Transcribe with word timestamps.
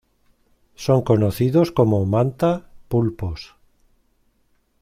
Son 0.85 1.03
conocidos 1.09 1.71
como 1.71 2.03
Manta, 2.07 2.51
Pulpos... 2.89 3.53